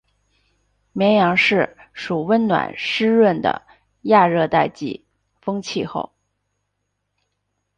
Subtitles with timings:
[0.93, 3.61] 绵阳市属温暖湿润的
[4.01, 5.05] 亚热带季
[5.39, 6.11] 风气候。